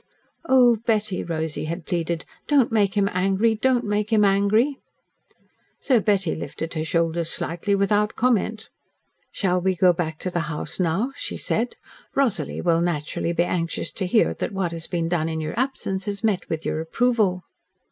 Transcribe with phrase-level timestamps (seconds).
[0.49, 4.79] "Oh, Betty," Rosy had pleaded, "don't make him angry don't make him angry."
[5.79, 8.71] So Betty lifted her shoulders slightly without comment.
[9.31, 11.75] "Shall we go back to the house now?" she said.
[12.15, 16.05] "Rosalie will naturally be anxious to hear that what has been done in your absence
[16.05, 17.43] has met with your approval."